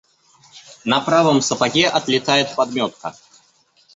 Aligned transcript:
На 0.83 0.99
правом 0.99 1.41
сапоге 1.41 1.87
отлетает 1.87 2.55
подметка. 2.55 3.15